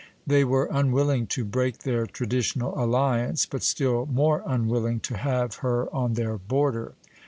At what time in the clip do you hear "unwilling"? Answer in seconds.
0.71-1.27, 4.47-4.99